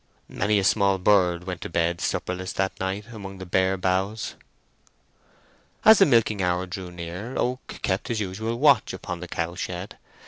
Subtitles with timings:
[0.29, 4.33] Many a small bird went to bed supperless that night among the bare boughs.
[5.85, 9.93] As the milking hour drew near, Oak kept his usual watch upon the cowshed.